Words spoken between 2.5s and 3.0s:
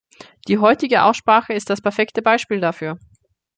dafür.